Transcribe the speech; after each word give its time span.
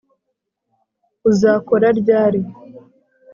Uzakora 1.29 1.87
ryari 1.99 2.41